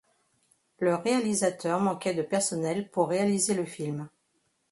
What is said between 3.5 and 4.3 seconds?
le film.